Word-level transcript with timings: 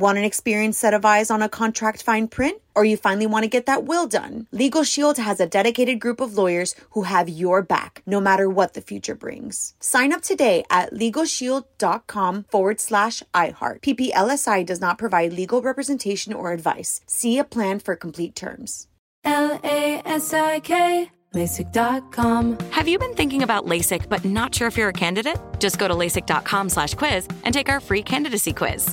Want 0.00 0.16
an 0.16 0.24
experienced 0.24 0.80
set 0.80 0.94
of 0.94 1.04
eyes 1.04 1.30
on 1.30 1.42
a 1.42 1.48
contract 1.50 2.02
fine 2.02 2.26
print? 2.26 2.62
Or 2.74 2.86
you 2.86 2.96
finally 2.96 3.26
want 3.26 3.42
to 3.42 3.50
get 3.50 3.66
that 3.66 3.84
will 3.84 4.06
done? 4.06 4.46
Legal 4.50 4.82
Shield 4.82 5.18
has 5.18 5.40
a 5.40 5.46
dedicated 5.46 6.00
group 6.00 6.22
of 6.22 6.38
lawyers 6.38 6.74
who 6.92 7.02
have 7.02 7.28
your 7.28 7.60
back, 7.60 8.02
no 8.06 8.18
matter 8.18 8.48
what 8.48 8.72
the 8.72 8.80
future 8.80 9.14
brings. 9.14 9.74
Sign 9.78 10.14
up 10.14 10.22
today 10.22 10.64
at 10.70 10.94
LegalShield.com 10.94 12.44
forward 12.44 12.80
slash 12.80 13.22
iHeart. 13.34 13.82
PPLSI 13.82 14.64
does 14.64 14.80
not 14.80 14.96
provide 14.96 15.34
legal 15.34 15.60
representation 15.60 16.32
or 16.32 16.52
advice. 16.52 17.02
See 17.06 17.36
a 17.38 17.44
plan 17.44 17.78
for 17.78 17.94
complete 17.94 18.34
terms. 18.34 18.86
L-A-S-I-K 19.24 21.10
LASIK.com. 21.34 22.58
Have 22.70 22.88
you 22.88 22.98
been 22.98 23.14
thinking 23.14 23.42
about 23.42 23.66
LASIK 23.66 24.08
but 24.08 24.24
not 24.24 24.54
sure 24.54 24.66
if 24.66 24.76
you're 24.76 24.88
a 24.88 24.94
candidate? 24.94 25.36
Just 25.58 25.78
go 25.78 25.86
to 25.86 25.94
LASIK.com 25.94 26.70
slash 26.70 26.94
quiz 26.94 27.28
and 27.44 27.54
take 27.54 27.68
our 27.68 27.80
free 27.80 28.02
candidacy 28.02 28.52
quiz. 28.52 28.92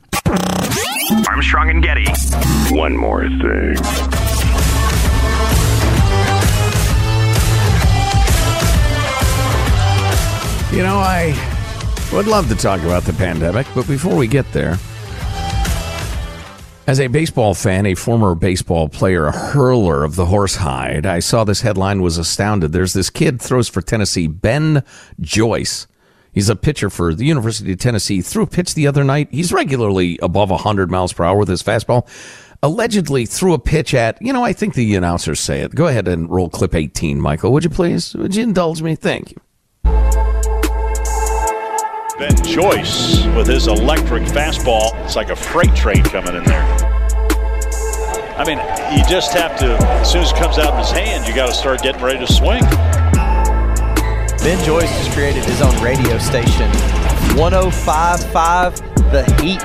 Armstrong 1.27 1.69
and 1.69 1.83
Getty. 1.83 2.05
One 2.73 2.95
more 2.95 3.27
thing. 3.27 3.75
You 10.71 10.83
know, 10.83 10.99
I 10.99 11.35
would 12.13 12.27
love 12.27 12.47
to 12.47 12.55
talk 12.55 12.81
about 12.81 13.03
the 13.03 13.13
pandemic, 13.13 13.67
but 13.75 13.87
before 13.87 14.15
we 14.15 14.27
get 14.27 14.49
there, 14.53 14.77
as 16.87 16.99
a 16.99 17.07
baseball 17.07 17.53
fan, 17.53 17.85
a 17.85 17.95
former 17.95 18.35
baseball 18.35 18.89
player, 18.89 19.25
a 19.25 19.31
hurler 19.31 20.03
of 20.03 20.15
the 20.15 20.25
horsehide, 20.25 21.05
I 21.05 21.19
saw 21.19 21.43
this 21.43 21.61
headline 21.61 22.01
was 22.01 22.17
astounded. 22.17 22.71
There's 22.71 22.93
this 22.93 23.09
kid 23.09 23.41
throws 23.41 23.67
for 23.67 23.81
Tennessee, 23.81 24.27
Ben 24.27 24.83
Joyce. 25.19 25.87
He's 26.31 26.49
a 26.49 26.55
pitcher 26.55 26.89
for 26.89 27.13
the 27.13 27.25
University 27.25 27.73
of 27.73 27.79
Tennessee. 27.79 28.21
Threw 28.21 28.43
a 28.43 28.47
pitch 28.47 28.73
the 28.73 28.87
other 28.87 29.03
night. 29.03 29.27
He's 29.31 29.51
regularly 29.51 30.17
above 30.21 30.49
100 30.49 30.89
miles 30.89 31.13
per 31.13 31.23
hour 31.23 31.37
with 31.37 31.49
his 31.49 31.61
fastball. 31.61 32.07
Allegedly 32.63 33.25
threw 33.25 33.53
a 33.53 33.59
pitch 33.59 33.93
at, 33.93 34.21
you 34.21 34.31
know, 34.31 34.43
I 34.43 34.53
think 34.53 34.75
the 34.75 34.95
announcers 34.95 35.39
say 35.39 35.61
it. 35.61 35.73
Go 35.73 35.87
ahead 35.87 36.07
and 36.07 36.29
roll 36.29 36.49
clip 36.49 36.75
18, 36.75 37.19
Michael. 37.19 37.51
Would 37.53 37.63
you 37.63 37.69
please? 37.69 38.13
Would 38.13 38.35
you 38.35 38.43
indulge 38.43 38.81
me? 38.81 38.95
Thank 38.95 39.31
you. 39.31 39.37
Ben 42.19 42.35
Joyce 42.43 43.25
with 43.35 43.47
his 43.47 43.65
electric 43.67 44.23
fastball. 44.23 44.93
It's 45.03 45.15
like 45.15 45.31
a 45.31 45.35
freight 45.35 45.75
train 45.75 46.03
coming 46.03 46.35
in 46.35 46.43
there. 46.43 46.61
I 48.37 48.43
mean, 48.45 48.59
you 48.95 49.03
just 49.09 49.33
have 49.33 49.57
to, 49.59 49.75
as 49.99 50.11
soon 50.11 50.21
as 50.21 50.31
it 50.31 50.37
comes 50.37 50.59
out 50.59 50.73
of 50.73 50.77
his 50.77 50.91
hand, 50.91 51.27
you 51.27 51.33
got 51.33 51.47
to 51.47 51.53
start 51.53 51.81
getting 51.81 52.01
ready 52.01 52.19
to 52.19 52.31
swing. 52.31 52.63
Ben 54.43 54.57
Joyce 54.65 54.89
has 54.89 55.13
created 55.13 55.45
his 55.45 55.61
own 55.61 55.79
radio 55.83 56.17
station, 56.17 56.67
1055 57.37 58.75
The 59.11 59.23
Heat. 59.39 59.61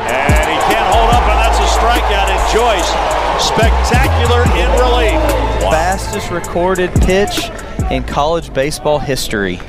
And 0.00 0.48
he 0.48 0.56
can't 0.72 0.88
hold 0.88 1.10
up, 1.12 1.22
and 1.28 1.36
that's 1.36 1.60
a 1.60 1.68
strikeout. 1.76 2.32
And 2.32 2.40
Joyce, 2.50 2.88
spectacular 3.44 4.42
in 4.56 4.70
relief. 4.80 5.20
Wow. 5.62 5.70
Fastest 5.70 6.30
recorded 6.30 6.90
pitch 7.02 7.50
in 7.90 8.04
college 8.04 8.54
baseball 8.54 8.98
history. 8.98 9.60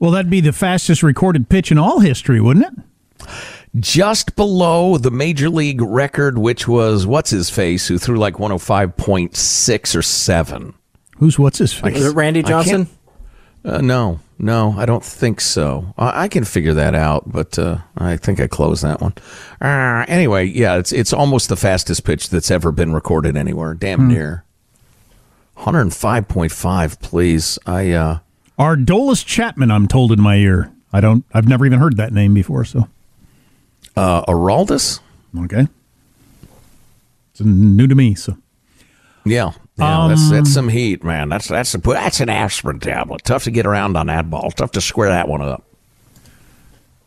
Well, 0.00 0.10
that'd 0.10 0.28
be 0.28 0.40
the 0.40 0.52
fastest 0.52 1.04
recorded 1.04 1.48
pitch 1.48 1.70
in 1.70 1.78
all 1.78 2.00
history, 2.00 2.40
wouldn't 2.40 2.66
it? 2.66 2.74
Just 3.76 4.34
below 4.34 4.98
the 4.98 5.12
major 5.12 5.48
league 5.48 5.80
record, 5.80 6.36
which 6.36 6.66
was 6.66 7.06
what's 7.06 7.30
his 7.30 7.48
face, 7.48 7.86
who 7.86 7.96
threw 7.96 8.18
like 8.18 8.34
105.6 8.34 9.94
or 9.94 10.02
7. 10.02 10.74
Who's 11.20 11.38
what's 11.38 11.58
his 11.58 11.72
face? 11.72 11.96
Is 11.96 12.06
it 12.06 12.16
Randy 12.16 12.42
Johnson? 12.42 12.88
Uh, 13.62 13.82
no, 13.82 14.20
no, 14.38 14.74
I 14.78 14.86
don't 14.86 15.04
think 15.04 15.38
so. 15.42 15.92
I, 15.98 16.22
I 16.22 16.28
can 16.28 16.44
figure 16.44 16.72
that 16.72 16.94
out, 16.94 17.30
but 17.30 17.58
uh, 17.58 17.78
I 17.96 18.16
think 18.16 18.40
I 18.40 18.46
closed 18.46 18.82
that 18.82 19.02
one. 19.02 19.12
Uh, 19.60 20.06
anyway, 20.08 20.46
yeah, 20.46 20.76
it's 20.76 20.92
it's 20.92 21.12
almost 21.12 21.50
the 21.50 21.56
fastest 21.56 22.04
pitch 22.04 22.30
that's 22.30 22.50
ever 22.50 22.72
been 22.72 22.94
recorded 22.94 23.36
anywhere. 23.36 23.74
Damn 23.74 24.08
near. 24.08 24.44
105.5, 25.58 27.00
please. 27.00 27.58
I 27.66 27.90
uh 27.92 28.18
Aroldis 28.58 29.24
Chapman, 29.24 29.70
I'm 29.70 29.86
told 29.88 30.12
in 30.12 30.20
my 30.20 30.36
ear. 30.36 30.72
I 30.92 31.00
don't. 31.00 31.24
I've 31.34 31.46
never 31.46 31.66
even 31.66 31.78
heard 31.78 31.98
that 31.98 32.14
name 32.14 32.32
before. 32.32 32.64
So, 32.64 32.88
uh 33.94 34.24
Araldus? 34.24 35.00
okay, 35.44 35.68
it's 37.32 37.40
new 37.42 37.86
to 37.86 37.94
me. 37.94 38.14
So, 38.14 38.38
Yeah. 39.30 39.52
Yeah, 39.78 40.08
that's 40.08 40.28
that's 40.28 40.48
um, 40.48 40.52
some 40.52 40.68
heat, 40.68 41.02
man. 41.02 41.30
That's 41.30 41.48
that's 41.48 41.74
a, 41.74 41.78
that's 41.78 42.20
an 42.20 42.28
aspirin 42.28 42.80
tablet. 42.80 43.24
Tough 43.24 43.44
to 43.44 43.50
get 43.50 43.64
around 43.64 43.96
on 43.96 44.08
that 44.08 44.28
ball. 44.28 44.50
Tough 44.50 44.72
to 44.72 44.80
square 44.80 45.08
that 45.08 45.26
one 45.26 45.40
up. 45.40 45.64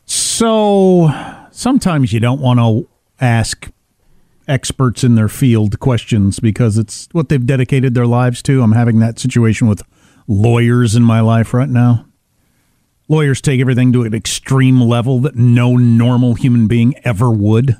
so 0.06 1.09
sometimes 1.51 2.12
you 2.12 2.19
don't 2.19 2.41
want 2.41 2.59
to 2.59 2.89
ask 3.23 3.69
experts 4.47 5.03
in 5.03 5.16
their 5.16 5.29
field 5.29 5.79
questions 5.79 6.39
because 6.39 6.78
it's 6.78 7.07
what 7.12 7.29
they've 7.29 7.45
dedicated 7.45 7.94
their 7.94 8.07
lives 8.07 8.41
to. 8.44 8.62
I'm 8.63 8.72
having 8.73 9.00
that 9.00 9.19
situation 9.19 9.67
with 9.67 9.83
lawyers 10.28 10.95
in 10.95 11.03
my 11.03 11.19
life 11.22 11.53
right 11.53 11.69
now. 11.69 12.06
Lawyers 13.07 13.39
take 13.41 13.62
everything 13.62 13.94
to 13.94 14.03
an 14.03 14.13
extreme 14.13 14.81
level 14.81 15.19
that 15.19 15.35
no 15.35 15.75
normal 15.75 16.33
human 16.33 16.67
being 16.67 16.95
ever 17.03 17.29
would. 17.29 17.75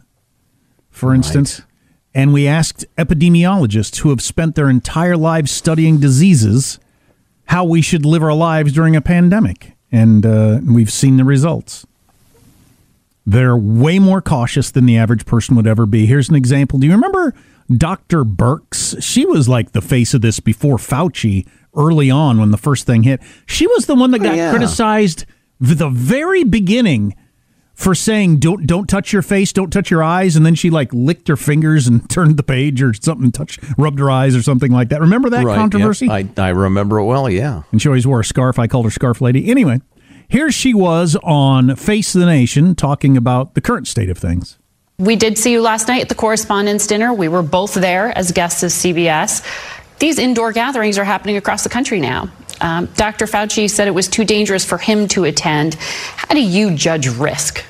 For 0.92 1.14
instance, 1.14 1.64
and 2.14 2.34
we 2.34 2.48
asked 2.48 2.86
epidemiologists 2.98 4.00
who 4.00 4.10
have 4.10 4.22
spent 4.22 4.56
their 4.56 4.70
entire 4.70 5.18
lives 5.18 5.52
studying 5.52 6.00
diseases 6.00 6.80
how 7.46 7.64
we 7.64 7.82
should 7.82 8.06
live 8.06 8.24
our 8.24 8.34
lives 8.34 8.72
during 8.72 8.96
a 8.96 9.02
pandemic. 9.02 9.74
And 9.92 10.26
uh, 10.26 10.60
we've 10.66 10.92
seen 10.92 11.18
the 11.18 11.24
results. 11.24 11.86
They're 13.26 13.58
way 13.58 14.00
more 14.00 14.22
cautious 14.22 14.72
than 14.72 14.86
the 14.86 14.98
average 14.98 15.26
person 15.26 15.56
would 15.56 15.68
ever 15.68 15.86
be. 15.86 16.06
Here's 16.06 16.30
an 16.30 16.36
example. 16.36 16.80
Do 16.80 16.88
you 16.88 16.94
remember 16.94 17.34
Dr. 17.76 18.24
Birx? 18.24 19.02
She 19.02 19.26
was 19.26 19.48
like 19.48 19.72
the 19.72 19.82
face 19.82 20.14
of 20.14 20.22
this 20.22 20.40
before 20.40 20.78
Fauci 20.78 21.48
early 21.76 22.12
on 22.12 22.40
when 22.40 22.52
the 22.52 22.58
first 22.58 22.86
thing 22.86 23.04
hit. 23.04 23.22
She 23.46 23.66
was 23.68 23.86
the 23.86 23.96
one 23.96 24.12
that 24.12 24.20
got 24.20 24.36
yeah. 24.36 24.52
criticized 24.52 25.26
the 25.60 25.90
very 25.90 26.44
beginning 26.44 27.16
for 27.74 27.96
saying 27.96 28.38
don't 28.38 28.68
don't 28.68 28.88
touch 28.88 29.12
your 29.12 29.22
face, 29.22 29.52
don't 29.52 29.72
touch 29.72 29.90
your 29.90 30.04
eyes, 30.04 30.36
and 30.36 30.46
then 30.46 30.56
she 30.56 30.70
like 30.70 30.94
licked 30.94 31.28
her 31.28 31.36
fingers 31.36 31.88
and 31.88 32.08
turned 32.10 32.38
the 32.38 32.44
page 32.44 32.82
or 32.82 32.94
something, 32.94 33.32
touched 33.32 33.60
rubbed 33.78 34.00
her 34.00 34.12
eyes 34.12 34.36
or 34.36 34.42
something 34.44 34.72
like 34.72 34.90
that. 34.90 35.02
Remember 35.02 35.30
that 35.32 35.44
Right, 35.46 35.56
controversy? 35.56 36.06
yeah. 36.06 36.14
I 36.14 36.28
I 36.38 36.50
remember 36.50 37.00
it 37.00 37.06
well, 37.06 37.30
yeah. 37.30 37.64
and 37.72 37.82
she 37.82 37.88
always 37.90 38.06
wore 38.08 38.20
a 38.20 38.26
scarf. 38.26 38.60
I 38.60 38.68
called 38.68 38.86
her 38.86 38.92
Scarf 38.92 39.22
Lady. 39.22 39.50
Anyway, 39.50 39.82
here 40.30 40.52
she 40.52 40.74
was 40.74 41.16
on 41.24 41.76
Face 41.76 42.14
of 42.16 42.22
the 42.22 42.28
Nation 42.28 42.76
talking 42.76 43.18
about 43.18 43.56
the 43.56 43.62
current 43.62 43.88
state 43.88 44.10
of 44.10 44.18
things. 44.18 44.58
We 45.00 45.16
did 45.16 45.40
see 45.40 45.52
you 45.52 45.62
last 45.62 45.88
night 45.88 46.02
at 46.04 46.10
the 46.10 46.16
Correspondents' 46.16 46.86
Dinner. 46.86 47.12
We 47.14 47.28
were 47.28 47.42
both 47.42 47.74
there 47.74 48.16
as 48.16 48.32
guests 48.32 48.62
of 48.62 48.70
CBS. 48.70 49.44
These 50.00 50.20
indoor 50.20 50.52
gatherings 50.52 50.98
are 51.00 51.04
happening 51.04 51.36
across 51.38 51.64
the 51.64 51.70
country 51.70 52.00
now. 52.00 52.30
Um, 52.64 52.88
Dr. 52.96 53.26
Fauci 53.26 53.70
said 53.70 53.88
it 53.88 53.92
was 53.92 54.08
too 54.08 54.24
dangerous 54.24 54.66
for 54.66 54.78
him 54.78 55.08
to 55.10 55.26
attend. 55.26 55.76
How 55.76 56.34
do 56.34 56.42
you 56.42 56.76
judge 56.76 57.08
risk? 57.08 57.64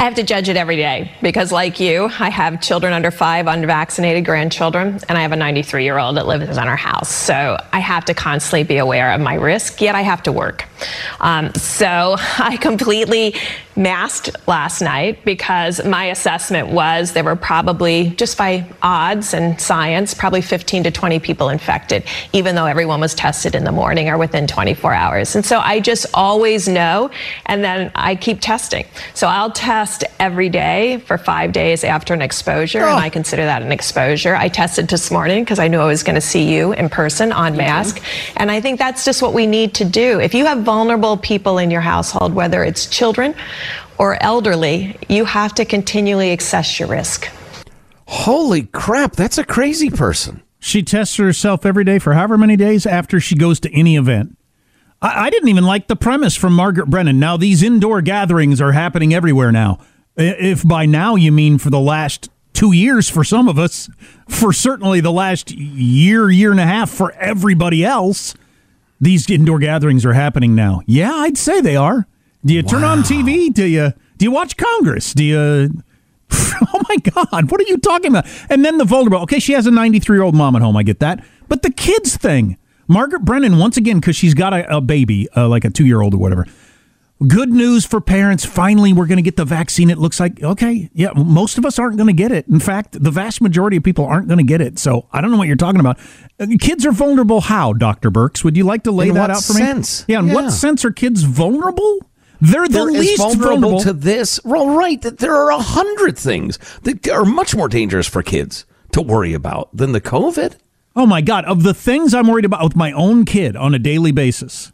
I 0.00 0.04
have 0.04 0.14
to 0.14 0.22
judge 0.22 0.48
it 0.48 0.56
every 0.56 0.76
day 0.76 1.12
because, 1.22 1.50
like 1.50 1.80
you, 1.80 2.04
I 2.04 2.30
have 2.30 2.62
children 2.62 2.92
under 2.92 3.10
five, 3.10 3.48
unvaccinated 3.48 4.24
grandchildren, 4.24 5.00
and 5.08 5.18
I 5.18 5.22
have 5.22 5.32
a 5.32 5.36
93 5.36 5.82
year 5.82 5.98
old 5.98 6.16
that 6.16 6.26
lives 6.28 6.56
in 6.56 6.58
our 6.58 6.76
house. 6.76 7.12
So 7.12 7.58
I 7.72 7.80
have 7.80 8.04
to 8.04 8.14
constantly 8.14 8.62
be 8.62 8.76
aware 8.78 9.12
of 9.12 9.20
my 9.20 9.34
risk, 9.34 9.80
yet 9.80 9.96
I 9.96 10.02
have 10.02 10.22
to 10.22 10.32
work. 10.32 10.66
Um, 11.20 11.52
so 11.54 12.14
I 12.38 12.58
completely 12.60 13.34
masked 13.78 14.30
last 14.48 14.82
night 14.82 15.24
because 15.24 15.82
my 15.84 16.06
assessment 16.06 16.68
was 16.68 17.12
there 17.12 17.22
were 17.22 17.36
probably, 17.36 18.10
just 18.10 18.36
by 18.36 18.66
odds 18.82 19.32
and 19.32 19.58
science, 19.60 20.12
probably 20.12 20.42
15 20.42 20.82
to 20.84 20.90
20 20.90 21.20
people 21.20 21.48
infected, 21.48 22.02
even 22.32 22.56
though 22.56 22.66
everyone 22.66 23.00
was 23.00 23.14
tested 23.14 23.54
in 23.54 23.62
the 23.62 23.72
morning 23.72 24.08
or 24.08 24.18
within 24.18 24.48
24 24.48 24.92
hours. 24.92 25.36
And 25.36 25.46
so 25.46 25.60
I 25.60 25.78
just 25.78 26.06
always 26.12 26.66
know, 26.66 27.10
and 27.46 27.62
then 27.62 27.92
I 27.94 28.16
keep 28.16 28.40
testing. 28.40 28.84
So 29.14 29.28
I'll 29.28 29.52
test 29.52 30.02
every 30.18 30.48
day 30.48 30.98
for 31.06 31.16
five 31.16 31.52
days 31.52 31.84
after 31.84 32.12
an 32.12 32.20
exposure, 32.20 32.80
and 32.80 32.96
oh. 32.96 32.96
I 32.96 33.10
consider 33.10 33.44
that 33.44 33.62
an 33.62 33.70
exposure. 33.70 34.34
I 34.34 34.48
tested 34.48 34.88
this 34.88 35.10
morning 35.10 35.44
because 35.44 35.60
I 35.60 35.68
knew 35.68 35.78
I 35.78 35.86
was 35.86 36.02
going 36.02 36.16
to 36.16 36.20
see 36.20 36.52
you 36.52 36.72
in 36.72 36.88
person 36.88 37.30
on 37.30 37.56
mask. 37.56 38.02
And 38.36 38.50
I 38.50 38.60
think 38.60 38.80
that's 38.80 39.04
just 39.04 39.22
what 39.22 39.34
we 39.34 39.46
need 39.46 39.74
to 39.74 39.84
do. 39.84 40.18
If 40.18 40.34
you 40.34 40.46
have 40.46 40.62
vulnerable 40.62 41.16
people 41.16 41.58
in 41.58 41.70
your 41.70 41.80
household, 41.80 42.34
whether 42.34 42.64
it's 42.64 42.86
children 42.86 43.34
or 43.98 44.22
elderly, 44.22 44.96
you 45.08 45.24
have 45.24 45.54
to 45.54 45.64
continually 45.64 46.32
assess 46.32 46.78
your 46.78 46.88
risk. 46.88 47.28
Holy 48.06 48.64
crap, 48.64 49.12
that's 49.12 49.38
a 49.38 49.44
crazy 49.44 49.90
person. 49.90 50.42
She 50.58 50.82
tests 50.82 51.16
herself 51.16 51.64
every 51.64 51.84
day 51.84 51.98
for 51.98 52.14
however 52.14 52.38
many 52.38 52.56
days 52.56 52.86
after 52.86 53.20
she 53.20 53.34
goes 53.36 53.60
to 53.60 53.72
any 53.72 53.96
event. 53.96 54.36
I, 55.02 55.26
I 55.26 55.30
didn't 55.30 55.48
even 55.48 55.64
like 55.64 55.88
the 55.88 55.96
premise 55.96 56.34
from 56.34 56.54
Margaret 56.54 56.88
Brennan. 56.88 57.18
Now, 57.18 57.36
these 57.36 57.62
indoor 57.62 58.02
gatherings 58.02 58.60
are 58.60 58.72
happening 58.72 59.14
everywhere 59.14 59.52
now. 59.52 59.78
If 60.16 60.66
by 60.66 60.86
now 60.86 61.14
you 61.14 61.30
mean 61.30 61.58
for 61.58 61.70
the 61.70 61.78
last 61.78 62.28
two 62.52 62.72
years 62.72 63.08
for 63.08 63.22
some 63.22 63.46
of 63.46 63.58
us, 63.58 63.88
for 64.28 64.52
certainly 64.52 65.00
the 65.00 65.12
last 65.12 65.52
year, 65.52 66.28
year 66.28 66.50
and 66.50 66.58
a 66.58 66.66
half 66.66 66.90
for 66.90 67.12
everybody 67.12 67.84
else, 67.84 68.34
these 69.00 69.30
indoor 69.30 69.60
gatherings 69.60 70.04
are 70.04 70.14
happening 70.14 70.56
now. 70.56 70.82
Yeah, 70.86 71.14
I'd 71.14 71.38
say 71.38 71.60
they 71.60 71.76
are. 71.76 72.08
Do 72.44 72.54
you 72.54 72.62
turn 72.62 72.84
on 72.84 73.00
TV? 73.00 73.52
Do 73.52 73.64
you 73.66 73.92
do 74.16 74.24
you 74.24 74.30
watch 74.30 74.56
Congress? 74.56 75.12
Do 75.14 75.24
you 75.24 75.82
Oh 76.30 76.82
my 76.88 76.96
God, 76.96 77.50
what 77.50 77.60
are 77.60 77.64
you 77.68 77.78
talking 77.78 78.10
about? 78.12 78.26
And 78.50 78.64
then 78.64 78.78
the 78.78 78.84
vulnerable. 78.84 79.18
Okay, 79.22 79.38
she 79.38 79.52
has 79.52 79.66
a 79.66 79.70
93 79.70 80.16
year 80.16 80.22
old 80.24 80.34
mom 80.34 80.56
at 80.56 80.62
home. 80.62 80.76
I 80.76 80.82
get 80.82 81.00
that. 81.00 81.24
But 81.48 81.62
the 81.62 81.70
kids 81.70 82.16
thing. 82.16 82.56
Margaret 82.90 83.20
Brennan, 83.24 83.58
once 83.58 83.76
again, 83.76 84.00
because 84.00 84.16
she's 84.16 84.32
got 84.34 84.54
a, 84.54 84.76
a 84.78 84.80
baby, 84.80 85.28
uh, 85.36 85.46
like 85.46 85.64
a 85.64 85.70
two 85.70 85.84
year 85.84 86.00
old 86.00 86.14
or 86.14 86.18
whatever. 86.18 86.46
Good 87.26 87.50
news 87.50 87.84
for 87.84 88.00
parents. 88.00 88.44
Finally, 88.44 88.92
we're 88.92 89.06
going 89.06 89.16
to 89.18 89.22
get 89.22 89.36
the 89.36 89.44
vaccine. 89.44 89.90
It 89.90 89.98
looks 89.98 90.20
like, 90.20 90.40
okay, 90.40 90.88
yeah, 90.94 91.10
most 91.16 91.58
of 91.58 91.66
us 91.66 91.76
aren't 91.78 91.96
going 91.96 92.06
to 92.06 92.12
get 92.12 92.30
it. 92.30 92.46
In 92.46 92.60
fact, 92.60 93.02
the 93.02 93.10
vast 93.10 93.40
majority 93.42 93.76
of 93.76 93.82
people 93.82 94.06
aren't 94.06 94.28
going 94.28 94.38
to 94.38 94.44
get 94.44 94.60
it. 94.60 94.78
So 94.78 95.08
I 95.12 95.20
don't 95.20 95.32
know 95.32 95.36
what 95.36 95.48
you're 95.48 95.56
talking 95.56 95.80
about. 95.80 95.98
Uh, 96.38 96.46
Kids 96.60 96.86
are 96.86 96.92
vulnerable 96.92 97.40
how, 97.40 97.72
Dr. 97.72 98.10
Birx? 98.12 98.44
Would 98.44 98.56
you 98.56 98.62
like 98.64 98.84
to 98.84 98.92
lay 98.92 99.08
In 99.08 99.14
that 99.14 99.30
out 99.30 99.42
for 99.42 99.54
me? 99.54 99.60
Yeah, 100.06 100.20
in 100.20 100.28
Yeah. 100.28 100.34
what 100.34 100.50
sense 100.52 100.84
are 100.84 100.92
kids 100.92 101.24
vulnerable? 101.24 101.98
They're 102.40 102.66
the 102.68 102.72
They're 102.72 102.84
least 102.84 103.18
vulnerable, 103.18 103.48
vulnerable 103.48 103.80
to 103.80 103.92
this. 103.92 104.40
Well, 104.44 104.68
right. 104.70 105.00
That 105.02 105.18
there 105.18 105.34
are 105.34 105.50
a 105.50 105.58
hundred 105.58 106.16
things 106.18 106.58
that 106.82 107.08
are 107.08 107.24
much 107.24 107.54
more 107.56 107.68
dangerous 107.68 108.06
for 108.06 108.22
kids 108.22 108.64
to 108.92 109.02
worry 109.02 109.34
about 109.34 109.68
than 109.76 109.92
the 109.92 110.00
COVID. 110.00 110.54
Oh 110.94 111.06
my 111.06 111.20
God! 111.20 111.44
Of 111.46 111.62
the 111.64 111.74
things 111.74 112.14
I'm 112.14 112.26
worried 112.28 112.44
about 112.44 112.62
with 112.62 112.76
my 112.76 112.92
own 112.92 113.24
kid 113.24 113.56
on 113.56 113.74
a 113.74 113.78
daily 113.78 114.12
basis, 114.12 114.72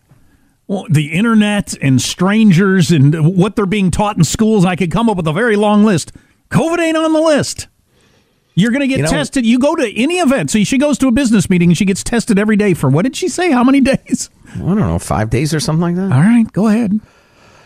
well, 0.66 0.86
the 0.90 1.12
internet 1.12 1.74
and 1.82 2.00
strangers 2.00 2.90
and 2.90 3.36
what 3.36 3.56
they're 3.56 3.66
being 3.66 3.90
taught 3.90 4.16
in 4.16 4.24
schools, 4.24 4.64
I 4.64 4.76
could 4.76 4.90
come 4.90 5.08
up 5.10 5.16
with 5.16 5.26
a 5.26 5.32
very 5.32 5.56
long 5.56 5.84
list. 5.84 6.12
COVID 6.50 6.78
ain't 6.78 6.96
on 6.96 7.12
the 7.12 7.20
list. 7.20 7.68
You're 8.54 8.70
going 8.70 8.82
to 8.82 8.86
get 8.86 8.98
You 8.98 9.02
know- 9.04 9.10
tested. 9.10 9.44
You 9.44 9.58
go 9.58 9.74
to 9.74 9.92
any 10.00 10.18
event. 10.18 10.50
So 10.50 10.62
she 10.62 10.78
goes 10.78 10.96
to 10.98 11.08
a 11.08 11.12
business 11.12 11.50
meeting 11.50 11.70
and 11.70 11.76
she 11.76 11.84
gets 11.84 12.04
tested 12.04 12.38
every 12.38 12.56
day 12.56 12.72
for 12.72 12.88
what 12.88 13.02
did 13.02 13.16
she 13.16 13.28
say? 13.28 13.50
How 13.50 13.64
many 13.64 13.80
days? 13.82 14.30
I 14.54 14.58
don't 14.58 14.78
know, 14.78 14.98
five 15.00 15.28
days 15.28 15.52
or 15.52 15.58
something 15.60 15.80
like 15.82 15.96
that. 15.96 16.12
All 16.12 16.20
right, 16.20 16.50
go 16.52 16.68
ahead. 16.68 17.00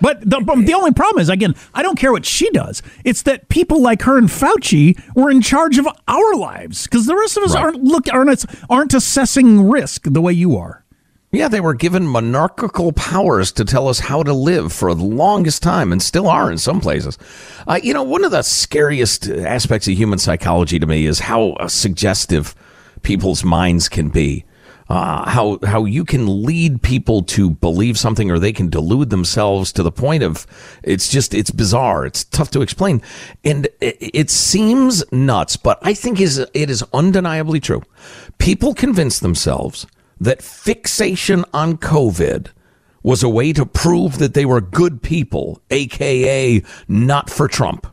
But 0.00 0.20
the, 0.20 0.40
the 0.64 0.74
only 0.74 0.92
problem 0.92 1.20
is, 1.20 1.28
again, 1.28 1.54
I 1.74 1.82
don't 1.82 1.98
care 1.98 2.12
what 2.12 2.24
she 2.24 2.48
does. 2.50 2.82
It's 3.04 3.22
that 3.22 3.48
people 3.48 3.82
like 3.82 4.02
her 4.02 4.16
and 4.18 4.28
Fauci 4.28 4.98
were 5.16 5.30
in 5.30 5.40
charge 5.42 5.76
of 5.78 5.88
our 6.06 6.34
lives 6.36 6.84
because 6.84 7.06
the 7.06 7.16
rest 7.16 7.36
of 7.36 7.42
us 7.44 7.54
Right. 7.54 7.64
aren't 7.64 7.82
look 7.82 8.12
aren't 8.12 8.44
aren't 8.70 8.94
assessing 8.94 9.68
risk 9.68 10.02
the 10.04 10.20
way 10.20 10.32
you 10.32 10.56
are. 10.56 10.84
Yeah, 11.30 11.48
they 11.48 11.60
were 11.60 11.74
given 11.74 12.06
monarchical 12.06 12.92
powers 12.92 13.52
to 13.52 13.64
tell 13.64 13.86
us 13.88 13.98
how 13.98 14.22
to 14.22 14.32
live 14.32 14.72
for 14.72 14.94
the 14.94 15.04
longest 15.04 15.62
time 15.62 15.92
and 15.92 16.00
still 16.00 16.26
are 16.26 16.50
in 16.50 16.56
some 16.56 16.80
places. 16.80 17.18
Uh, 17.66 17.78
you 17.82 17.92
know, 17.92 18.02
one 18.02 18.24
of 18.24 18.30
the 18.30 18.40
scariest 18.40 19.28
aspects 19.28 19.86
of 19.88 19.94
human 19.94 20.18
psychology 20.18 20.78
to 20.78 20.86
me 20.86 21.04
is 21.04 21.18
how 21.18 21.50
uh, 21.60 21.68
suggestive 21.68 22.54
people's 23.02 23.44
minds 23.44 23.90
can 23.90 24.08
be. 24.08 24.44
Uh, 24.88 25.29
how 25.29 25.58
how 25.64 25.85
you 25.85 26.02
can 26.02 26.44
lead 26.44 26.81
people 26.82 27.23
to 27.23 27.50
believe 27.50 27.99
something 27.99 28.31
or 28.31 28.38
they 28.38 28.52
can 28.52 28.70
delude 28.70 29.11
themselves 29.11 29.70
to 29.70 29.82
the 29.82 29.93
point 29.93 30.23
of 30.23 30.46
it's 30.82 31.11
just 31.11 31.35
it's 31.35 31.50
bizarre. 31.50 32.06
It's 32.06 32.25
tough 32.25 32.50
to 32.52 32.62
explain. 32.62 33.02
And 33.44 33.67
it, 33.82 33.99
it 34.00 34.31
seems 34.31 35.05
nuts 35.12 35.56
but 35.56 35.79
i 35.82 35.93
think 35.93 36.20
is 36.20 36.38
it 36.38 36.70
is 36.70 36.82
undeniably 36.94 37.61
true. 37.61 37.82
People 38.38 38.73
convince 38.73 39.19
themselves 39.20 39.87
that 40.20 40.40
fixation 40.43 41.44
on 41.52 41.76
covid 41.76 42.49
was 43.02 43.23
a 43.23 43.29
way 43.29 43.52
to 43.52 43.67
prove 43.67 44.19
that 44.19 44.34
they 44.34 44.46
were 44.46 44.61
good 44.61 45.02
people 45.02 45.61
aka 45.70 46.62
not 46.88 47.29
for 47.31 47.46
trump 47.46 47.87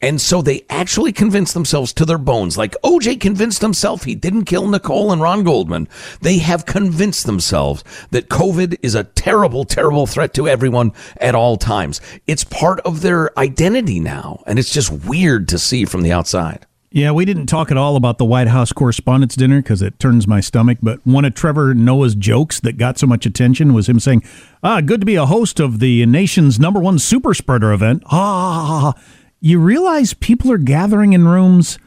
and 0.00 0.20
so 0.20 0.42
they 0.42 0.64
actually 0.68 1.12
convinced 1.12 1.54
themselves 1.54 1.92
to 1.94 2.04
their 2.04 2.18
bones, 2.18 2.56
like 2.58 2.76
OJ 2.82 3.20
convinced 3.20 3.62
himself 3.62 4.04
he 4.04 4.14
didn't 4.14 4.44
kill 4.44 4.68
Nicole 4.68 5.12
and 5.12 5.20
Ron 5.22 5.44
Goldman. 5.44 5.88
They 6.20 6.38
have 6.38 6.66
convinced 6.66 7.26
themselves 7.26 7.84
that 8.10 8.28
COVID 8.28 8.78
is 8.82 8.94
a 8.94 9.04
terrible, 9.04 9.64
terrible 9.64 10.06
threat 10.06 10.34
to 10.34 10.48
everyone 10.48 10.92
at 11.20 11.34
all 11.34 11.56
times. 11.56 12.00
It's 12.26 12.44
part 12.44 12.80
of 12.80 13.02
their 13.02 13.38
identity 13.38 14.00
now, 14.00 14.42
and 14.46 14.58
it's 14.58 14.72
just 14.72 14.90
weird 14.90 15.48
to 15.48 15.58
see 15.58 15.84
from 15.84 16.02
the 16.02 16.12
outside. 16.12 16.66
Yeah, 16.92 17.12
we 17.12 17.24
didn't 17.24 17.46
talk 17.46 17.70
at 17.70 17.76
all 17.76 17.94
about 17.94 18.18
the 18.18 18.24
White 18.24 18.48
House 18.48 18.72
Correspondents' 18.72 19.36
Dinner 19.36 19.62
because 19.62 19.80
it 19.80 20.00
turns 20.00 20.26
my 20.26 20.40
stomach. 20.40 20.78
But 20.82 20.98
one 21.06 21.24
of 21.24 21.34
Trevor 21.34 21.72
Noah's 21.72 22.16
jokes 22.16 22.58
that 22.60 22.78
got 22.78 22.98
so 22.98 23.06
much 23.06 23.24
attention 23.26 23.72
was 23.72 23.88
him 23.88 24.00
saying, 24.00 24.24
"Ah, 24.64 24.80
good 24.80 24.98
to 24.98 25.06
be 25.06 25.14
a 25.14 25.26
host 25.26 25.60
of 25.60 25.78
the 25.78 26.04
nation's 26.06 26.58
number 26.58 26.80
one 26.80 26.98
super 26.98 27.32
spreader 27.32 27.72
event." 27.72 28.02
Ah, 28.10 28.94
you 29.40 29.58
realize 29.58 30.14
people 30.14 30.52
are 30.52 30.58
gathering 30.58 31.12
in 31.12 31.26
rooms. 31.26 31.78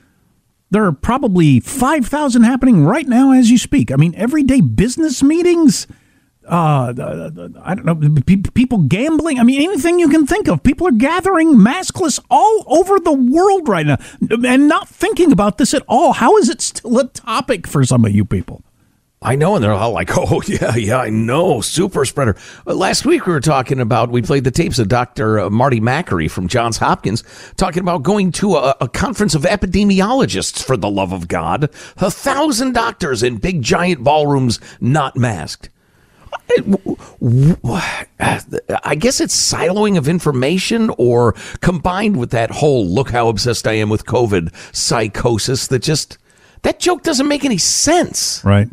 There 0.72 0.86
are 0.86 0.92
probably 0.92 1.60
five 1.60 2.08
thousand 2.08 2.44
happening 2.44 2.84
right 2.84 3.08
now 3.08 3.32
as 3.32 3.52
you 3.52 3.58
speak. 3.58 3.92
I 3.92 3.96
mean, 3.96 4.16
everyday 4.16 4.62
business 4.62 5.22
meetings. 5.22 5.88
Uh, 6.46 6.94
I 7.64 7.74
don't 7.74 7.86
know, 7.86 7.96
people 8.54 8.80
gambling. 8.80 9.40
I 9.40 9.44
mean, 9.44 9.62
anything 9.62 9.98
you 9.98 10.10
can 10.10 10.28
think 10.28 10.50
of. 10.50 10.62
People 10.62 10.88
are 10.88 10.92
gathering 10.92 11.56
maskless 11.56 12.20
all 12.30 12.66
over 12.68 13.00
the 13.00 13.14
world 13.14 13.70
right 13.70 13.86
now 13.86 13.98
and 14.30 14.68
not 14.68 14.90
thinking 14.90 15.32
about 15.32 15.58
this 15.58 15.74
at 15.74 15.84
all. 15.88 16.12
How 16.12 16.36
is 16.38 16.50
it 16.50 16.60
still 16.60 17.00
a 17.00 17.08
topic 17.08 17.66
for 17.66 17.86
some 17.86 18.04
of 18.04 18.12
you 18.12 18.26
people? 18.26 18.62
I 19.24 19.36
know, 19.36 19.56
and 19.56 19.64
they're 19.64 19.74
all 19.74 19.92
like, 19.92 20.10
"Oh 20.18 20.42
yeah, 20.46 20.76
yeah, 20.76 20.98
I 20.98 21.10
know, 21.10 21.62
super 21.62 22.06
spreader." 22.06 22.36
Uh, 22.68 22.74
Last 22.76 23.06
week 23.06 23.26
we 23.26 23.34
were 23.34 23.40
talking 23.40 23.80
about 23.80 24.10
we 24.10 24.22
played 24.22 24.44
the 24.44 24.52
tapes 24.52 24.80
of 24.80 24.90
Dr. 24.90 25.50
Marty 25.50 25.80
Makary 25.80 26.30
from 26.30 26.48
Johns 26.48 26.78
Hopkins 26.78 27.24
talking 27.56 27.82
about 27.82 28.04
going 28.04 28.32
to 28.34 28.56
a, 28.56 28.76
a 28.82 28.88
conference 28.88 29.36
of 29.36 29.44
epidemiologists. 29.44 30.64
For 30.64 30.78
the 30.78 30.90
love 30.90 31.14
of 31.14 31.28
God, 31.28 31.70
a 31.98 32.12
thousand 32.12 32.74
doctors 32.74 33.24
in 33.24 33.38
big 33.38 33.62
giant 33.62 34.04
ballrooms, 34.04 34.60
not 34.82 35.16
masked. 35.16 35.70
I 38.20 38.96
guess 38.98 39.22
it's 39.22 39.54
siloing 39.54 39.98
of 39.98 40.08
information 40.08 40.92
or 40.98 41.34
combined 41.62 42.18
with 42.18 42.32
that 42.32 42.52
whole 42.52 42.86
look 42.86 43.12
how 43.12 43.30
obsessed 43.30 43.68
I 43.68 43.74
am 43.74 43.90
with 43.90 44.06
COVID 44.06 44.54
psychosis 44.76 45.68
that 45.68 45.80
just 45.80 46.18
that 46.64 46.80
joke 46.80 47.04
doesn't 47.04 47.28
make 47.28 47.46
any 47.46 47.58
sense. 47.58 48.44
Right. 48.44 48.70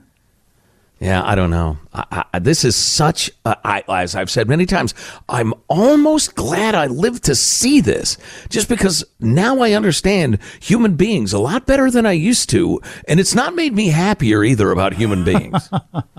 Yeah, 1.01 1.23
I 1.25 1.35
don't 1.35 1.49
know. 1.51 1.79
I, 1.95 2.25
I, 2.35 2.39
this 2.41 2.63
is 2.63 2.77
such, 2.77 3.31
a, 3.47 3.57
I, 3.65 3.83
as 3.89 4.15
I've 4.15 4.31
said 4.31 4.49
many 4.51 4.67
times, 4.67 4.93
I'm 5.31 5.55
almost 5.67 6.35
glad 6.35 6.75
I 6.75 6.89
lived 6.89 7.25
to 7.25 7.35
see 7.35 7.81
this 7.81 8.19
just 8.51 8.69
because 8.69 9.03
now 9.19 9.61
I 9.61 9.73
understand 9.73 10.39
human 10.61 10.97
beings 10.97 11.33
a 11.33 11.39
lot 11.39 11.65
better 11.65 11.91
than 11.91 12.05
I 12.05 12.13
used 12.13 12.51
to. 12.51 12.83
And 13.09 13.19
it's 13.19 13.35
not 13.35 13.55
made 13.55 13.73
me 13.73 13.89
happier 13.89 14.45
either 14.45 14.71
about 14.71 14.93
human 14.93 15.25
beings. 15.25 15.71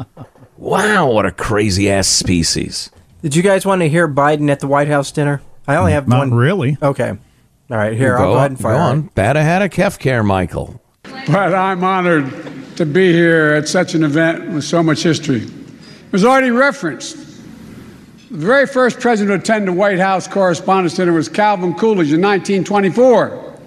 wow, 0.58 1.12
what 1.12 1.28
a 1.28 1.32
crazy 1.32 1.88
ass 1.92 2.08
species. 2.08 2.90
Did 3.22 3.36
you 3.36 3.44
guys 3.44 3.68
want 3.68 3.82
to 3.84 3.90
hear 3.90 4.08
Biden 4.08 4.50
at 4.50 4.62
the 4.62 4.68
White 4.68 4.88
House 4.88 5.12
dinner? 5.12 5.44
I 5.68 5.76
only 5.76 5.92
have 5.92 6.08
Not 6.08 6.18
one. 6.18 6.34
really. 6.34 6.78
Okay. 6.82 7.10
All 7.10 7.78
right, 7.78 7.96
here, 7.96 8.18
go, 8.18 8.24
I'll 8.24 8.32
go 8.32 8.38
ahead 8.38 8.52
and 8.52 8.60
fire. 8.60 8.74
Go 8.74 8.80
it. 8.80 8.84
on. 8.84 9.02
Bad 9.14 9.38
ahead 9.38 9.62
of 9.62 9.70
Kef 9.70 10.00
Care, 10.00 10.24
Michael. 10.24 10.82
But 11.04 11.54
I'm 11.54 11.84
honored 11.84 12.51
to 12.78 12.86
be 12.86 13.12
here 13.12 13.54
at 13.54 13.68
such 13.68 13.94
an 13.96 14.04
event 14.04 14.52
with 14.52 14.64
so 14.64 14.82
much 14.82 15.04
history. 15.04 15.44
It 15.44 16.12
was 16.12 16.26
already 16.26 16.52
referenced 16.52 17.18
The 18.30 18.38
very 18.38 18.66
first 18.68 19.00
president 19.00 19.46
to 19.46 19.54
attend 19.54 19.68
the 19.68 19.74
White 19.74 20.00
House 20.00 20.28
Correspondents' 20.28 20.96
Dinner 20.96 21.14
was 21.14 21.30
Calvin 21.30 21.74
Coolidge 21.74 22.14
in 22.14 22.22
1924. 22.22 23.58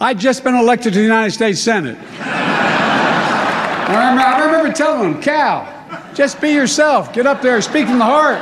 I'd 0.00 0.18
just 0.18 0.44
been 0.44 0.54
elected 0.54 0.92
to 0.94 0.98
the 0.98 1.04
United 1.04 1.32
States 1.32 1.60
Senate. 1.60 1.98
I, 2.20 3.86
remember, 3.88 4.22
I 4.22 4.44
remember 4.46 4.72
telling 4.72 5.14
him, 5.14 5.22
Cal, 5.22 5.66
just 6.14 6.40
be 6.40 6.50
yourself. 6.50 7.12
Get 7.12 7.26
up 7.26 7.42
there, 7.42 7.60
speak 7.60 7.86
from 7.86 7.98
the 7.98 8.04
heart. 8.04 8.38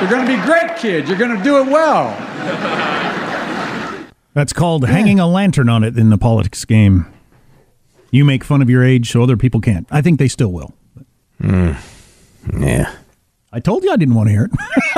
You're 0.00 0.10
going 0.10 0.26
to 0.26 0.36
be 0.36 0.42
great, 0.42 0.76
kid. 0.78 1.08
You're 1.08 1.18
going 1.18 1.36
to 1.36 1.44
do 1.44 1.58
it 1.58 1.66
well. 1.66 2.08
That's 4.34 4.52
called 4.52 4.86
hanging 4.86 5.20
a 5.20 5.26
lantern 5.26 5.68
on 5.68 5.84
it 5.84 5.98
in 5.98 6.10
the 6.10 6.18
politics 6.18 6.64
game. 6.64 7.06
You 8.12 8.24
make 8.24 8.44
fun 8.44 8.62
of 8.62 8.70
your 8.70 8.84
age 8.84 9.10
so 9.10 9.22
other 9.22 9.36
people 9.36 9.60
can't. 9.60 9.88
I 9.90 10.02
think 10.02 10.20
they 10.20 10.28
still 10.28 10.52
will. 10.52 10.74
Hmm. 11.40 11.72
Yeah. 12.56 12.94
I 13.52 13.58
told 13.58 13.82
you 13.82 13.90
I 13.90 13.96
didn't 13.96 14.14
want 14.14 14.28
to 14.28 14.32
hear 14.32 14.44
it. 14.44 14.52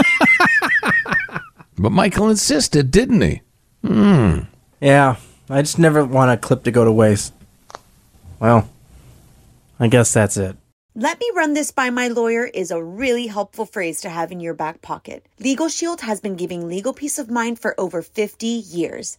But 1.77 1.91
Michael 1.91 2.31
insisted, 2.31 2.91
didn't 2.91 3.21
he? 3.21 3.43
Hmm. 3.85 4.41
Yeah, 4.81 5.17
I 5.51 5.63
just 5.63 5.79
never 5.79 6.05
want 6.05 6.31
a 6.31 6.37
clip 6.37 6.63
to 6.65 6.71
go 6.71 6.85
to 6.85 6.93
waste. 6.93 7.33
Well, 8.39 8.69
I 9.81 9.89
guess 9.89 10.13
that's 10.13 10.37
it. 10.37 10.57
Let 10.95 11.19
me 11.19 11.29
run 11.35 11.55
this 11.55 11.73
by 11.73 11.91
my 11.91 12.07
lawyer 12.07 12.45
is 12.45 12.71
a 12.71 12.83
really 12.83 13.27
helpful 13.27 13.67
phrase 13.67 14.01
to 14.03 14.09
have 14.09 14.31
in 14.31 14.39
your 14.39 14.55
back 14.55 14.81
pocket. 14.83 15.27
Legal 15.41 15.69
Shield 15.69 16.03
has 16.03 16.21
been 16.21 16.37
giving 16.37 16.69
legal 16.69 16.93
peace 16.93 17.19
of 17.19 17.29
mind 17.29 17.59
for 17.59 17.79
over 17.81 18.01
50 18.01 18.47
years. 18.47 19.19